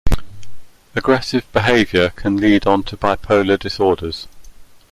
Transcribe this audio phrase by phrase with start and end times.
[0.95, 4.27] Aggressive behaviour can lead onto bipolar disorders.